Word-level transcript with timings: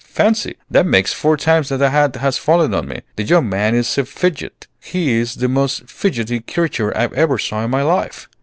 Fancy! 0.09 0.55
that 0.67 0.87
makes 0.87 1.13
four 1.13 1.37
times 1.37 1.69
that 1.69 1.79
hat 1.79 2.15
has 2.15 2.39
fallen 2.39 2.73
on 2.73 2.87
me. 2.87 3.01
The 3.17 3.23
young 3.23 3.47
man 3.47 3.75
is 3.75 3.95
a 3.99 4.03
feedgit! 4.03 4.65
He's 4.79 5.35
the 5.35 5.47
most 5.47 5.85
feegitty 5.85 6.51
creature 6.51 6.91
I 6.97 7.03
ever 7.13 7.37
saw 7.37 7.63
in 7.65 7.69
my 7.69 7.83
life." 7.83 8.27